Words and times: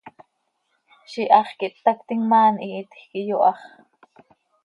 Ziix 1.11 1.29
iháx 1.31 1.49
quih 1.59 1.75
httactim 1.77 2.21
ma, 2.29 2.39
an 2.49 2.55
hihitj 2.63 2.93
quih 3.09 3.27
yoháx. 3.29 3.61